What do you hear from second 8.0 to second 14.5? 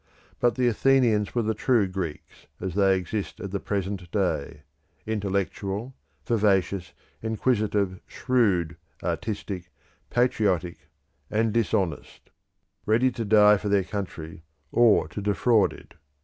shrewd, artistic, patriotic, and dishonest; ready to die for their country,